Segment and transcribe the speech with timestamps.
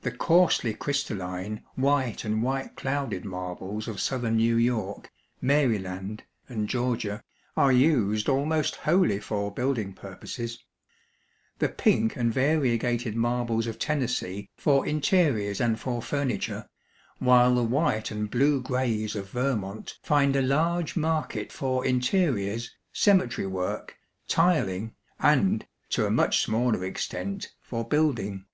[0.00, 7.22] The coarsely crystalline white and white clouded marbles of southern New York, Maryland, and Georgia,
[7.54, 10.64] are used almost wholly for building purposes;
[11.58, 16.66] the pink and variegated marbles of Tennessee for interiors and for furniture;
[17.18, 23.46] while the white and blue grays of Vermont find a large market for interiors, cemetery
[23.46, 28.46] work, tiling, and, to a much smaller extent, for building.